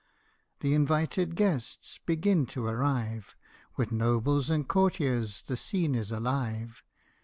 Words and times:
The 0.61 0.73
invited 0.73 1.35
guests 1.35 1.99
begin 2.07 2.47
to 2.47 2.65
arrive: 2.65 3.35
With 3.77 3.91
nobles 3.91 4.49
and 4.49 4.67
courtiers 4.67 5.43
the 5.43 5.55
scene 5.55 5.93
is 5.93 6.11
alive. 6.11 6.81